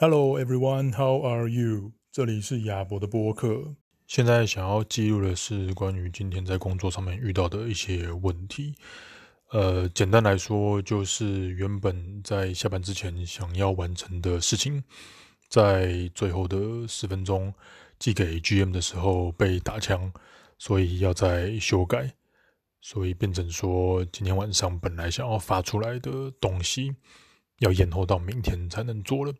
[0.00, 1.90] Hello everyone, how are you？
[2.12, 3.74] 这里是亚博的播客。
[4.06, 8.76] 现在想要记录的是关于今天在工作上面遇到的一些问题。
[9.50, 14.84] 呃，简单来说，就是原本在下班之前想要完成的事情，
[15.48, 17.52] 在最后的十分钟
[17.98, 20.12] 寄给 GM 的时候被打枪，
[20.58, 22.14] 所以要再修改，
[22.80, 26.94] 所以变成说今天晚上本来想要发出来的东西，
[27.58, 29.34] 要延后到明天才能做了。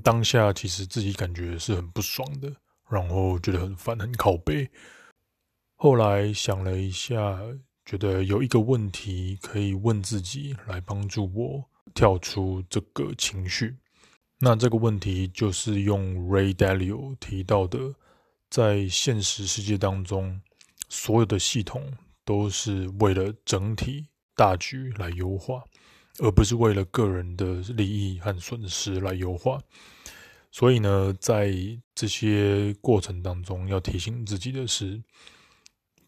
[0.00, 2.54] 当下其实自己感觉是很不爽的，
[2.88, 4.70] 然后觉得很烦、很靠背。
[5.76, 7.40] 后来想了一下，
[7.84, 13.76] 觉得有一个问题可以问自己，来帮助我跳出这个情绪。
[14.38, 17.94] 那这个问题就是用 Ray Dalio 提到的，
[18.50, 20.40] 在现实世界当中，
[20.88, 21.92] 所有的系统
[22.24, 25.62] 都是为了整体大局来优化。
[26.18, 29.58] 而不是为了个人的利益和损失来优化，
[30.50, 31.50] 所以呢，在
[31.94, 35.02] 这些过程当中，要提醒自己的是，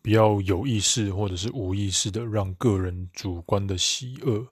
[0.03, 4.47] 不要有意识或者是无意识的让个人主观的喜恶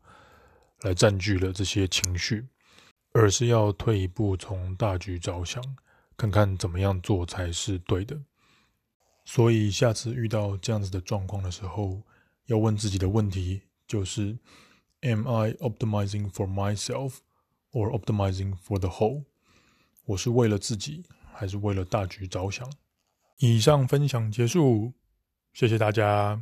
[0.80, 2.46] 来占据了这些情绪，
[3.12, 5.62] 而是要退一步，从大局着想，
[6.16, 8.18] 看看怎么样做才是对的。
[9.26, 12.02] 所以，下次遇到这样子的状况的时候，
[12.46, 14.34] 要问自己的问题就是。
[15.04, 17.16] Am I optimizing for myself
[17.72, 19.24] or optimizing for the whole？
[20.04, 22.70] 我是为了自己，还是为了大局着想？
[23.38, 24.92] 以上分享结束，
[25.52, 26.40] 谢谢大家。